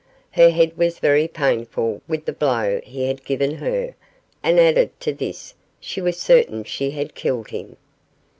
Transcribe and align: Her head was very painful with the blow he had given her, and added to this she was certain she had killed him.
Her 0.31 0.49
head 0.49 0.75
was 0.79 0.97
very 0.97 1.27
painful 1.27 2.01
with 2.07 2.25
the 2.25 2.33
blow 2.33 2.81
he 2.83 3.07
had 3.07 3.23
given 3.23 3.51
her, 3.57 3.93
and 4.41 4.59
added 4.59 4.99
to 5.01 5.13
this 5.13 5.53
she 5.79 6.01
was 6.01 6.19
certain 6.19 6.63
she 6.63 6.89
had 6.89 7.13
killed 7.13 7.49
him. 7.49 7.77